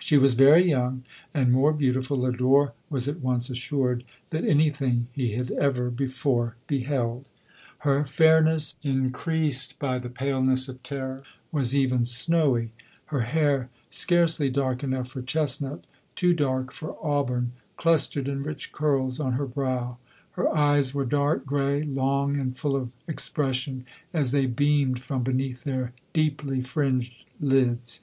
[0.00, 4.70] She was very young, and more beauti ful, Lodore was at once assured, than any
[4.70, 7.28] thing he had ever before beheld.
[7.86, 11.22] Her fairness, increas ed by the paleness of terror,
[11.52, 12.72] was even snowy;
[13.04, 15.84] her hair, scarcely dark, enough for chesnut,
[16.16, 19.98] too dark for auburn, clustered in rich curls on her brow;
[20.32, 25.62] her eyes were dark grey, long, and full of expression, as they beamed from beneath
[25.62, 28.00] their deeply fringed lids.